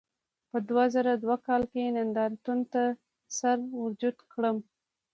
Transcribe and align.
په 0.49 0.57
دوه 0.69 0.85
زره 0.95 1.13
دوه 1.23 1.37
کال 1.47 1.63
کې 1.71 1.93
نندارتون 1.97 2.59
ته 2.71 2.83
سر 3.37 3.57
ورجوت 3.81 4.17
کړم. 4.31 4.57